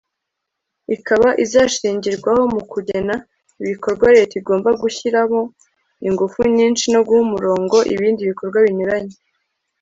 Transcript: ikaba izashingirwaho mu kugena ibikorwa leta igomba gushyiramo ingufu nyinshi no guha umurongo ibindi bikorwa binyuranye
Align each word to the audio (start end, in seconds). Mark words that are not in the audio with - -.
ikaba 0.95 1.27
izashingirwaho 1.43 2.43
mu 2.53 2.61
kugena 2.71 3.15
ibikorwa 3.61 4.07
leta 4.15 4.33
igomba 4.41 4.69
gushyiramo 4.81 5.41
ingufu 6.07 6.39
nyinshi 6.57 6.85
no 6.93 7.01
guha 7.05 7.21
umurongo 7.27 7.77
ibindi 7.95 8.21
bikorwa 8.29 8.57
binyuranye 8.65 9.15